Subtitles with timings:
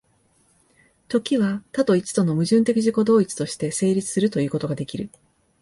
[1.09, 5.11] 時は多と一との矛盾的自己同一として成立するということができる。